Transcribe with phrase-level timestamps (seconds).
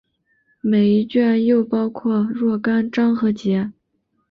[0.61, 3.71] 每一卷又包括若干章和节。